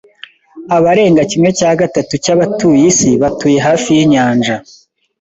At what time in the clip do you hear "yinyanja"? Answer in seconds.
3.97-4.55